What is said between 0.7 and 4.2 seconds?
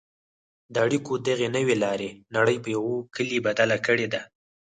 د اړیکو دغې نوې لارې نړۍ په یوه کلي بدله کړې